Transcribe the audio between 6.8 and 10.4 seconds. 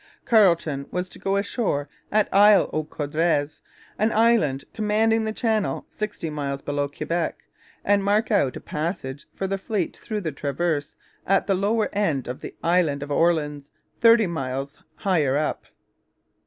Quebec, and mark out a passage for the fleet through the